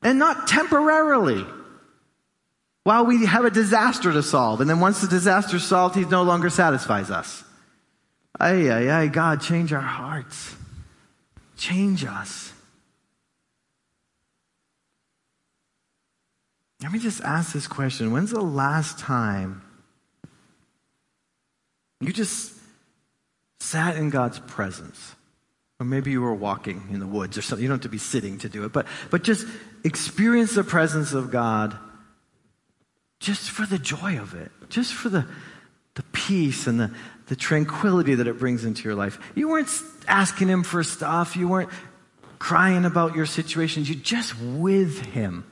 [0.00, 1.44] And not temporarily.
[2.84, 4.62] While we have a disaster to solve.
[4.62, 7.44] And then once the disaster is solved, He no longer satisfies us.
[8.40, 10.56] Ay, ay, ay, God, change our hearts.
[11.58, 12.53] Change us.
[16.84, 18.12] Let me just ask this question.
[18.12, 19.62] When's the last time
[21.98, 22.52] you just
[23.58, 25.14] sat in God's presence?
[25.80, 27.62] Or maybe you were walking in the woods or something.
[27.62, 29.46] You don't have to be sitting to do it, but, but just
[29.82, 31.74] experience the presence of God
[33.18, 35.26] just for the joy of it, just for the,
[35.94, 36.90] the peace and the,
[37.28, 39.18] the tranquility that it brings into your life.
[39.34, 39.70] You weren't
[40.06, 41.70] asking Him for stuff, you weren't
[42.38, 45.46] crying about your situations, you're just with Him.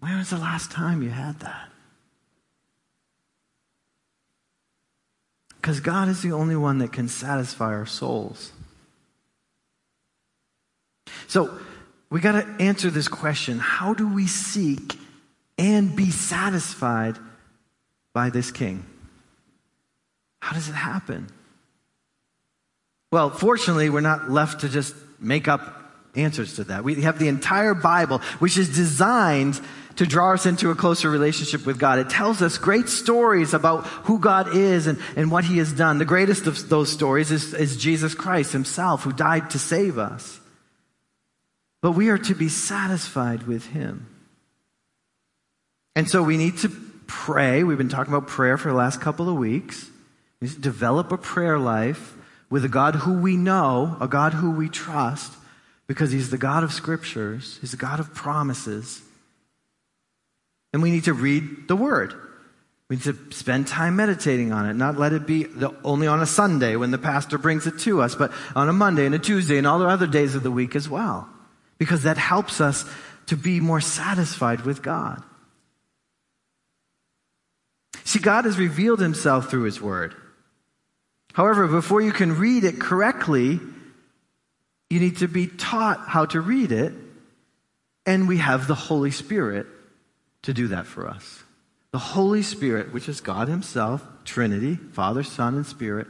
[0.00, 1.68] When was the last time you had that?
[5.56, 8.52] Because God is the only one that can satisfy our souls.
[11.26, 11.58] So,
[12.08, 14.96] we got to answer this question how do we seek
[15.58, 17.18] and be satisfied
[18.12, 18.84] by this king?
[20.40, 21.28] How does it happen?
[23.10, 25.82] Well, fortunately, we're not left to just make up
[26.14, 26.84] answers to that.
[26.84, 29.60] We have the entire Bible, which is designed
[29.96, 31.98] to draw us into a closer relationship with God.
[31.98, 35.98] It tells us great stories about who God is and, and what He has done.
[35.98, 40.40] The greatest of those stories is, is Jesus Christ Himself, who died to save us.
[41.82, 44.06] But we are to be satisfied with Him.
[45.94, 46.68] And so we need to
[47.06, 47.64] pray.
[47.64, 49.88] We've been talking about prayer for the last couple of weeks.
[50.40, 52.14] We need to develop a prayer life
[52.50, 55.32] with a God who we know, a God who we trust,
[55.86, 59.00] because He's the God of scriptures, He's the God of promises.
[60.72, 62.14] And we need to read the Word.
[62.88, 66.20] We need to spend time meditating on it, not let it be the, only on
[66.20, 69.18] a Sunday when the pastor brings it to us, but on a Monday and a
[69.18, 71.28] Tuesday and all the other days of the week as well.
[71.78, 72.84] Because that helps us
[73.26, 75.22] to be more satisfied with God.
[78.04, 80.14] See, God has revealed himself through his word.
[81.32, 83.58] However, before you can read it correctly,
[84.88, 86.92] you need to be taught how to read it,
[88.06, 89.66] and we have the Holy Spirit
[90.46, 91.42] to do that for us.
[91.90, 96.06] The Holy Spirit, which is God Himself, Trinity, Father, Son, and Spirit,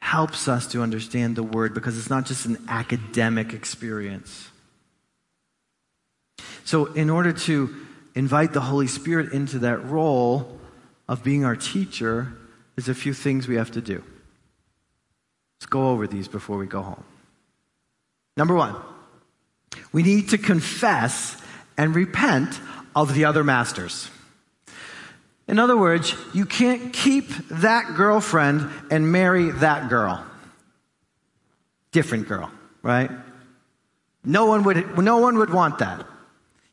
[0.00, 4.48] helps us to understand the Word because it's not just an academic experience.
[6.64, 7.74] So, in order to
[8.16, 10.58] invite the Holy Spirit into that role
[11.08, 12.32] of being our teacher,
[12.74, 14.02] there's a few things we have to do.
[15.60, 17.04] Let's go over these before we go home.
[18.36, 18.74] Number one,
[19.92, 21.40] we need to confess
[21.76, 22.60] and repent
[23.02, 24.10] of the other masters.
[25.46, 30.24] In other words, you can't keep that girlfriend and marry that girl.
[31.92, 32.50] Different girl,
[32.82, 33.10] right?
[34.24, 36.04] No one would, no one would want that.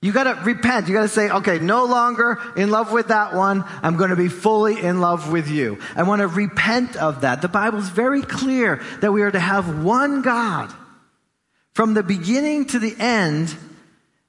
[0.01, 0.87] You gotta repent.
[0.87, 3.63] You gotta say, okay, no longer in love with that one.
[3.83, 5.79] I'm gonna be fully in love with you.
[5.95, 7.43] I wanna repent of that.
[7.43, 10.73] The Bible's very clear that we are to have one God.
[11.73, 13.55] From the beginning to the end,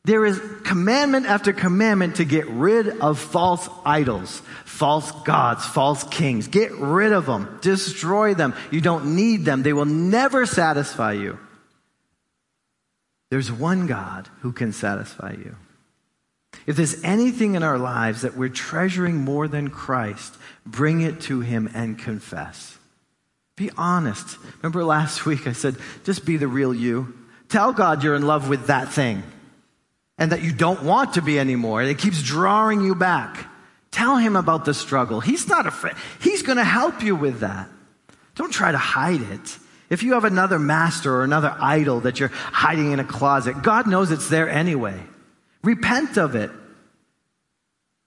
[0.07, 6.47] there is commandment after commandment to get rid of false idols, false gods, false kings.
[6.47, 7.59] Get rid of them.
[7.61, 8.55] Destroy them.
[8.71, 9.65] You don't need them.
[9.65, 11.41] They will never satisfy you.
[13.31, 15.57] There's one God who can satisfy you.
[16.69, 21.41] If there's anything in our lives that we're treasuring more than Christ, bring it to
[21.41, 22.79] Him and confess.
[23.57, 24.39] Be honest.
[24.59, 27.13] Remember last week I said, just be the real you.
[27.49, 29.25] Tell God you're in love with that thing
[30.19, 31.83] and that you don't want to be anymore.
[31.83, 33.51] It keeps drawing you back.
[33.91, 35.21] Tell Him about the struggle.
[35.21, 35.95] He's not afraid.
[36.21, 37.69] He's going to help you with that.
[38.35, 39.59] Don't try to hide it.
[39.89, 43.87] If you have another master or another idol that you're hiding in a closet, God
[43.87, 45.01] knows it's there anyway.
[45.63, 46.51] Repent of it.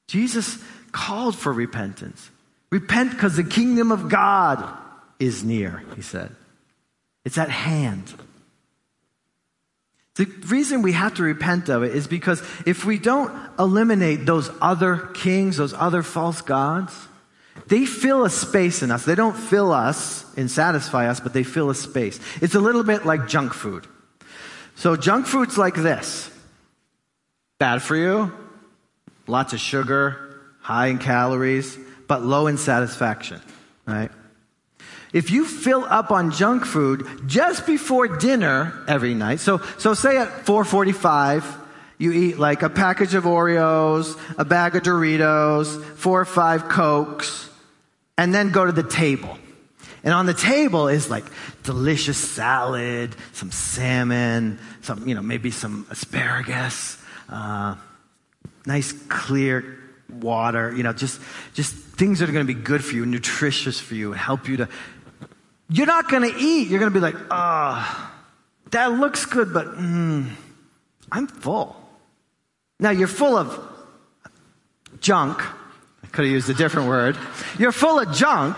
[0.07, 0.57] Jesus
[0.91, 2.29] called for repentance.
[2.69, 4.63] Repent because the kingdom of God
[5.19, 6.35] is near, he said.
[7.25, 8.13] It's at hand.
[10.19, 14.51] The reason we have to repent of it is because if we don't eliminate those
[14.59, 16.93] other kings, those other false gods,
[17.67, 19.05] they fill a space in us.
[19.05, 22.19] They don't fill us and satisfy us, but they fill a space.
[22.41, 23.87] It's a little bit like junk food.
[24.75, 26.29] So junk food's like this.
[27.57, 28.33] Bad for you,
[29.25, 31.77] lots of sugar, high in calories,
[32.09, 33.39] but low in satisfaction,
[33.85, 34.11] right?
[35.11, 40.17] If you fill up on junk food just before dinner every night, so, so say
[40.17, 41.57] at 445,
[41.97, 47.49] you eat like a package of Oreos, a bag of Doritos, four or five Cokes,
[48.17, 49.37] and then go to the table.
[50.03, 51.25] And on the table is like
[51.63, 57.75] delicious salad, some salmon, some, you know, maybe some asparagus, uh,
[58.65, 59.77] nice clear
[60.09, 61.19] water, you know, just,
[61.53, 64.57] just things that are going to be good for you, nutritious for you, help you
[64.57, 64.69] to.
[65.69, 66.67] You're not going to eat.
[66.67, 70.29] You're going to be like, ah, oh, that looks good, but mm,
[71.11, 71.75] I'm full.
[72.79, 73.59] Now you're full of
[74.99, 75.41] junk.
[76.03, 77.17] I could have used a different word.
[77.57, 78.57] You're full of junk.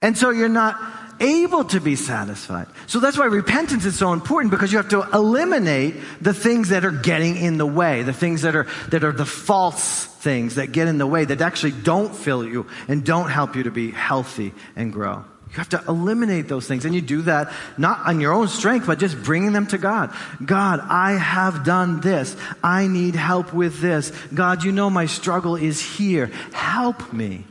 [0.00, 0.76] And so you're not
[1.20, 2.66] able to be satisfied.
[2.86, 6.84] So that's why repentance is so important because you have to eliminate the things that
[6.84, 10.72] are getting in the way, the things that are, that are the false things that
[10.72, 13.90] get in the way that actually don't fill you and don't help you to be
[13.90, 15.24] healthy and grow.
[15.50, 16.84] You have to eliminate those things.
[16.84, 20.14] And you do that not on your own strength, but just bringing them to God.
[20.44, 22.36] God, I have done this.
[22.62, 24.10] I need help with this.
[24.34, 26.26] God, you know my struggle is here.
[26.52, 27.44] Help me.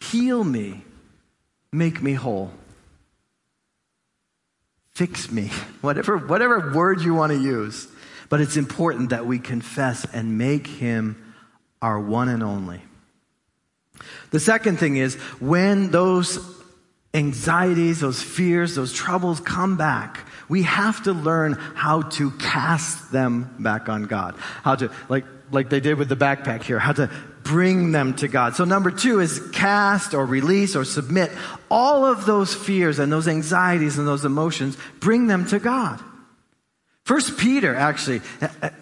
[0.00, 0.82] Heal me.
[1.76, 2.52] Make me whole.
[4.94, 5.48] Fix me.
[5.82, 7.86] Whatever, whatever word you want to use.
[8.30, 11.34] But it's important that we confess and make him
[11.82, 12.80] our one and only.
[14.30, 16.38] The second thing is when those
[17.12, 23.54] anxieties, those fears, those troubles come back, we have to learn how to cast them
[23.58, 24.34] back on God.
[24.64, 27.10] How to, like, like they did with the backpack here, how to
[27.46, 28.56] bring them to God.
[28.56, 31.30] So number two is cast or release or submit
[31.70, 36.02] all of those fears and those anxieties and those emotions, bring them to God.
[37.04, 38.20] First Peter actually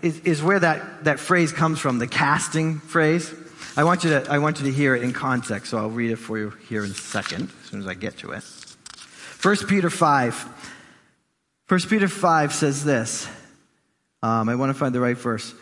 [0.01, 3.33] is, is where that, that phrase comes from, the casting phrase.
[3.77, 6.11] I want you to, I want you to hear it in context, so I'll read
[6.11, 8.43] it for you here in a second, as soon as I get to it.
[8.43, 10.49] First Peter 5.
[11.67, 13.29] First Peter 5 says this.
[14.23, 15.53] Um, I want to find the right verse.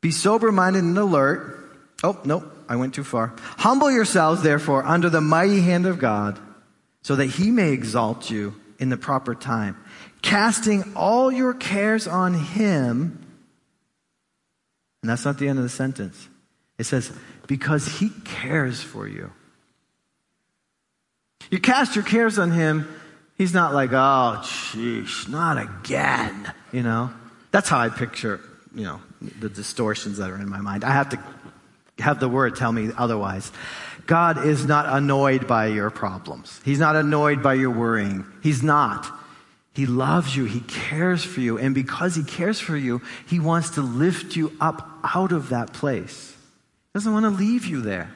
[0.00, 1.67] Be sober minded and alert.
[2.02, 3.34] Oh, no, I went too far.
[3.40, 6.38] Humble yourselves, therefore, under the mighty hand of God,
[7.02, 9.76] so that he may exalt you in the proper time,
[10.22, 13.24] casting all your cares on him.
[15.02, 16.28] And that's not the end of the sentence.
[16.78, 17.10] It says,
[17.46, 19.32] because he cares for you.
[21.50, 22.86] You cast your cares on him
[23.38, 26.52] He's not like, oh, sheesh, not again.
[26.72, 27.10] You know,
[27.52, 28.40] that's how I picture,
[28.74, 29.00] you know,
[29.38, 30.82] the distortions that are in my mind.
[30.82, 31.22] I have to
[31.98, 33.50] have the word tell me otherwise.
[34.06, 36.60] God is not annoyed by your problems.
[36.64, 38.24] He's not annoyed by your worrying.
[38.42, 39.06] He's not.
[39.74, 40.46] He loves you.
[40.46, 41.58] He cares for you.
[41.58, 45.72] And because he cares for you, he wants to lift you up out of that
[45.72, 46.30] place.
[46.32, 48.14] He doesn't want to leave you there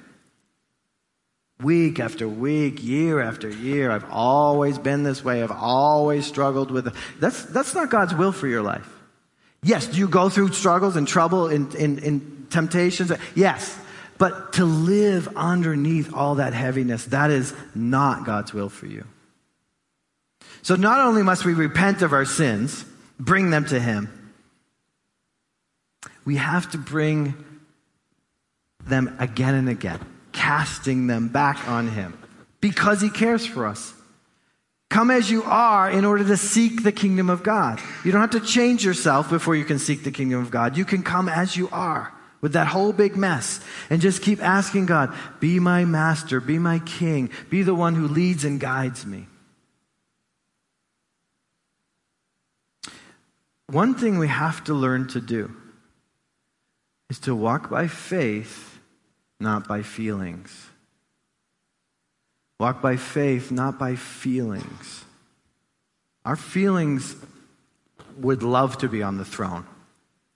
[1.63, 3.91] week after week, year after year.
[3.91, 5.43] I've always been this way.
[5.43, 6.95] I've always struggled with it.
[7.21, 8.89] That's, that's not God's will for your life.
[9.63, 13.13] Yes, do you go through struggles and trouble and, and, and temptations?
[13.35, 13.79] Yes.
[14.19, 19.05] But to live underneath all that heaviness, that is not God's will for you.
[20.63, 22.85] So not only must we repent of our sins,
[23.19, 24.09] bring them to Him,
[26.25, 27.35] we have to bring
[28.85, 30.01] them again and again
[30.33, 32.19] casting them back on Him
[32.61, 33.93] because He cares for us.
[34.93, 37.81] Come as you are in order to seek the kingdom of God.
[38.05, 40.77] You don't have to change yourself before you can seek the kingdom of God.
[40.77, 42.13] You can come as you are
[42.43, 46.79] with that whole big mess and just keep asking God, be my master, be my
[46.81, 49.29] king, be the one who leads and guides me.
[53.69, 55.57] One thing we have to learn to do
[57.09, 58.79] is to walk by faith
[59.41, 60.72] not by feelings.
[62.63, 65.05] Walk by faith, not by feelings.
[66.25, 67.17] Our feelings
[68.19, 69.67] would love to be on the throne,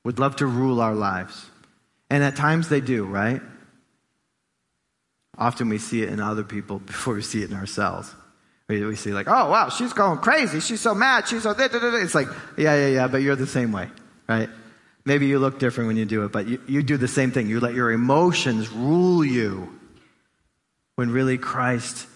[0.05, 1.47] would love to rule our lives.
[2.11, 3.41] And at times they do, right?
[5.39, 8.13] Often we see it in other people before we see it in ourselves.
[8.69, 10.59] We see like, oh wow, she's going crazy.
[10.59, 11.29] She's so mad.
[11.29, 11.55] She's so.
[11.57, 12.27] It's like,
[12.59, 13.89] yeah, yeah, yeah, but you're the same way,
[14.29, 14.49] right?
[15.05, 17.49] Maybe you look different when you do it, but you, you do the same thing.
[17.49, 19.73] You let your emotions rule you
[20.97, 22.09] when really Christ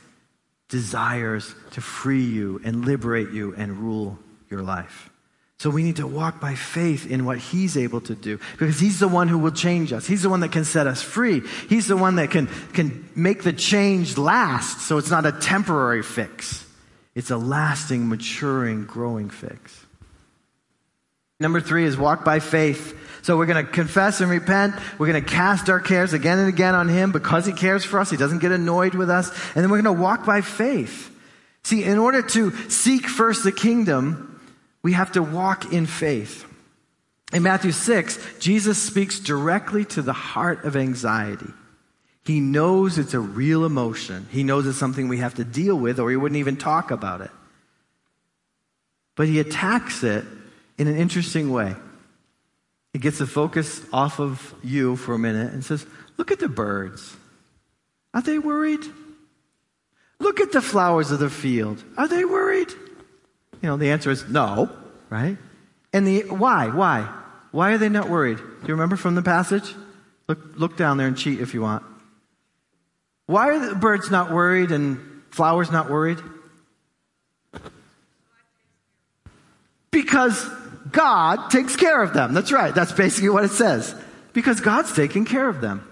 [0.71, 4.19] desires to free you and liberate you and rule
[4.49, 5.11] your life.
[5.59, 8.99] So we need to walk by faith in what He's able to do because He's
[8.99, 10.07] the one who will change us.
[10.07, 11.43] He's the one that can set us free.
[11.69, 16.03] He's the one that can, can make the change last so it's not a temporary
[16.03, 16.67] fix.
[17.15, 19.85] It's a lasting, maturing, growing fix.
[21.41, 22.97] Number three is walk by faith.
[23.23, 24.75] So we're going to confess and repent.
[24.99, 27.99] We're going to cast our cares again and again on Him because He cares for
[27.99, 28.11] us.
[28.11, 29.31] He doesn't get annoyed with us.
[29.55, 31.09] And then we're going to walk by faith.
[31.63, 34.41] See, in order to seek first the kingdom,
[34.83, 36.47] we have to walk in faith.
[37.33, 41.53] In Matthew 6, Jesus speaks directly to the heart of anxiety.
[42.25, 44.27] He knows it's a real emotion.
[44.31, 47.21] He knows it's something we have to deal with, or he wouldn't even talk about
[47.21, 47.31] it.
[49.15, 50.25] But he attacks it
[50.81, 51.77] in an interesting way.
[52.95, 55.85] He gets the focus off of you for a minute and says,
[56.17, 57.15] Look at the birds.
[58.15, 58.81] Are they worried?
[60.19, 61.85] Look at the flowers of the field.
[61.99, 62.71] Are they worried?
[63.61, 64.71] You know, the answer is no,
[65.11, 65.37] right?
[65.93, 66.69] And the why?
[66.69, 67.03] Why?
[67.53, 68.39] Why are they not worried?
[68.39, 69.75] Do you remember from the passage?
[70.29, 71.85] Look, look down there and cheat if you want.
[73.27, 76.21] Why are the birds not worried and flowers not worried?
[79.91, 80.49] Because
[80.91, 82.35] God takes care of them.
[82.35, 82.75] That's right.
[82.75, 83.95] That's basically what it says.
[84.33, 85.87] Because God's taking care of them.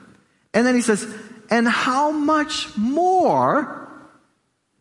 [0.54, 1.06] And then he says,
[1.50, 3.88] and how much more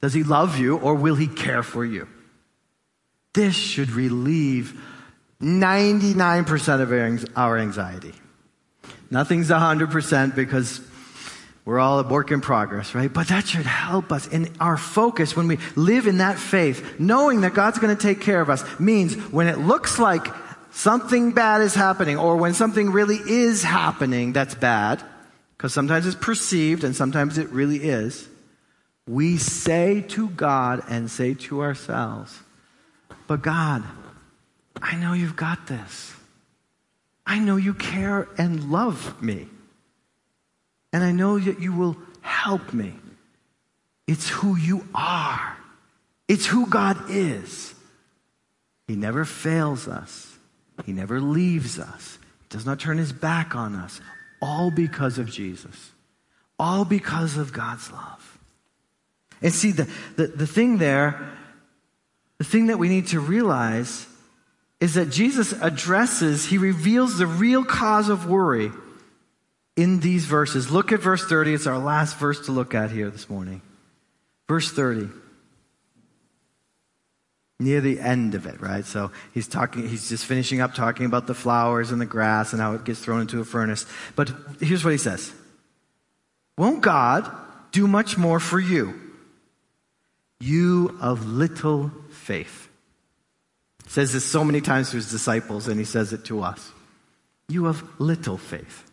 [0.01, 2.07] does he love you or will he care for you?
[3.33, 4.79] This should relieve
[5.41, 8.13] 99% of our anxiety.
[9.09, 10.81] Nothing's 100% because
[11.67, 13.11] we're all a work in progress, right?
[13.11, 17.41] But that should help us in our focus when we live in that faith, knowing
[17.41, 20.25] that God's going to take care of us means when it looks like
[20.71, 25.03] something bad is happening or when something really is happening that's bad,
[25.57, 28.29] because sometimes it's perceived and sometimes it really is,
[29.05, 32.39] we say to God and say to ourselves,
[33.27, 33.83] But God,
[34.81, 36.13] I know you've got this.
[37.25, 39.49] I know you care and love me.
[40.93, 42.93] And I know that you will help me.
[44.07, 45.57] It's who you are,
[46.27, 47.73] it's who God is.
[48.87, 50.37] He never fails us,
[50.85, 53.99] He never leaves us, He does not turn His back on us,
[54.41, 55.91] all because of Jesus,
[56.57, 58.39] all because of God's love.
[59.41, 61.29] And see, the, the, the thing there,
[62.37, 64.07] the thing that we need to realize
[64.79, 68.71] is that Jesus addresses, he reveals the real cause of worry
[69.77, 70.71] in these verses.
[70.71, 71.53] Look at verse 30.
[71.53, 73.61] It's our last verse to look at here this morning.
[74.47, 75.09] Verse 30.
[77.59, 78.85] Near the end of it, right?
[78.85, 82.61] So he's talking, he's just finishing up talking about the flowers and the grass and
[82.61, 83.85] how it gets thrown into a furnace.
[84.15, 85.31] But here's what he says
[86.57, 87.31] Won't God
[87.71, 88.99] do much more for you?
[90.39, 92.69] You of little faith.
[93.85, 96.71] He says this so many times to his disciples, and he says it to us.
[97.47, 98.86] You of little faith.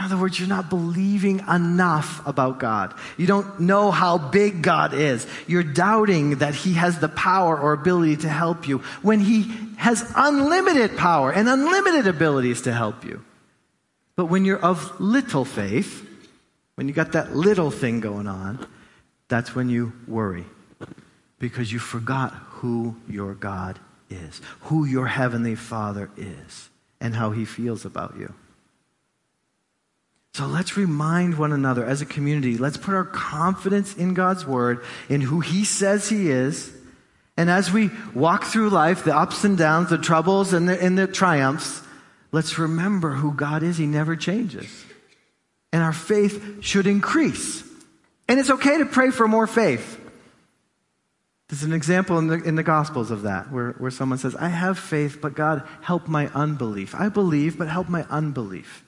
[0.00, 2.94] In other words, you're not believing enough about God.
[3.18, 5.26] You don't know how big God is.
[5.46, 10.10] You're doubting that He has the power or ability to help you when He has
[10.16, 13.22] unlimited power and unlimited abilities to help you.
[14.16, 16.08] But when you're of little faith,
[16.76, 18.66] when you got that little thing going on,
[19.28, 20.46] that's when you worry
[21.38, 23.78] because you forgot who your God
[24.08, 26.70] is, who your Heavenly Father is,
[27.02, 28.32] and how He feels about you.
[30.34, 34.84] So let's remind one another as a community, let's put our confidence in God's Word,
[35.08, 36.72] in who He says He is.
[37.36, 40.96] And as we walk through life, the ups and downs, the troubles and the, and
[40.96, 41.82] the triumphs,
[42.32, 43.76] let's remember who God is.
[43.76, 44.84] He never changes.
[45.72, 47.64] And our faith should increase.
[48.28, 49.98] And it's okay to pray for more faith.
[51.48, 54.48] There's an example in the, in the Gospels of that, where, where someone says, I
[54.48, 56.94] have faith, but God, help my unbelief.
[56.94, 58.84] I believe, but help my unbelief.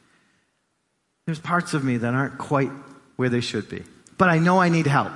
[1.26, 2.70] There's parts of me that aren't quite
[3.16, 3.84] where they should be,
[4.18, 5.12] but I know I need help.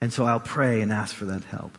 [0.00, 1.76] And so I'll pray and ask for that help.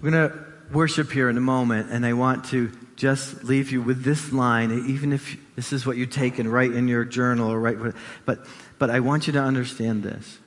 [0.00, 3.82] We're going to worship here in a moment, and I want to just leave you
[3.82, 7.50] with this line, even if this is what you take and write in your journal
[7.50, 7.78] or write,
[8.24, 8.38] but,
[8.78, 10.38] but I want you to understand this.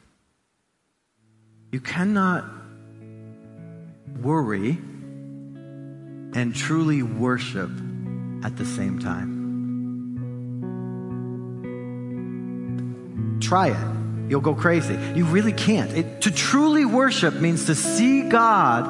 [1.71, 2.45] You cannot
[4.21, 4.77] worry
[6.33, 7.71] and truly worship
[8.43, 9.34] at the same time.
[13.45, 14.29] Try it.
[14.29, 14.97] You'll go crazy.
[15.13, 15.91] You really can't.
[15.91, 18.89] It, to truly worship means to see God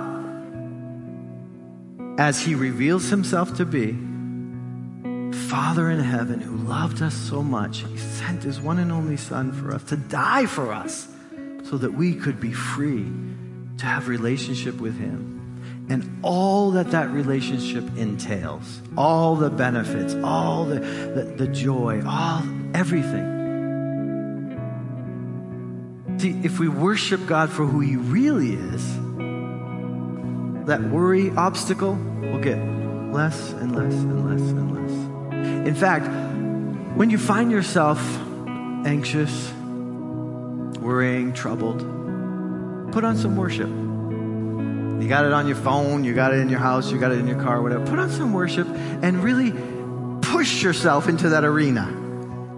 [2.18, 3.92] as He reveals Himself to be.
[5.50, 9.52] Father in heaven who loved us so much, He sent His one and only Son
[9.52, 11.10] for us to die for us
[11.66, 13.06] so that we could be free
[13.80, 20.64] to have relationship with him and all that that relationship entails all the benefits all
[20.66, 22.42] the, the, the joy all
[22.74, 23.35] everything
[26.18, 28.96] see if we worship god for who he really is
[30.68, 32.58] that worry obstacle will get
[33.12, 36.08] less and less and less and less in fact
[36.96, 38.00] when you find yourself
[38.86, 39.52] anxious
[40.86, 41.80] worrying, troubled,
[42.92, 43.68] put on some worship.
[43.68, 47.20] You got it on your phone, you got it in your house, you got it
[47.20, 47.86] in your car, whatever.
[47.86, 49.52] Put on some worship and really
[50.22, 51.92] push yourself into that arena.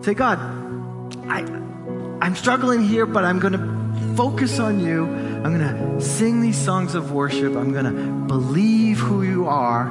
[0.01, 0.37] Say, God,
[2.27, 5.05] I'm struggling here, but I'm going to focus on you.
[5.05, 7.55] I'm going to sing these songs of worship.
[7.55, 9.85] I'm going to believe who you are.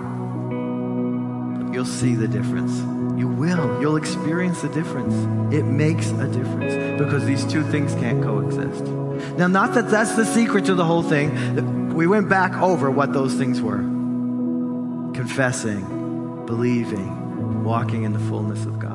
[1.72, 2.76] You'll see the difference.
[3.18, 3.80] You will.
[3.80, 5.14] You'll experience the difference.
[5.50, 8.84] It makes a difference because these two things can't coexist.
[9.38, 11.94] Now, not that that's the secret to the whole thing.
[11.94, 13.78] We went back over what those things were
[15.14, 18.85] confessing, believing, walking in the fullness of God.